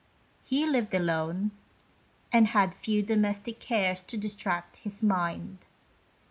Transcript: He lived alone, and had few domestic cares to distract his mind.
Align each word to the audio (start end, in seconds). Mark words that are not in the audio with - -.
He 0.43 0.65
lived 0.65 0.95
alone, 0.95 1.51
and 2.33 2.47
had 2.47 2.73
few 2.73 3.03
domestic 3.03 3.59
cares 3.59 4.01
to 4.01 4.17
distract 4.17 4.77
his 4.77 5.03
mind. 5.03 5.59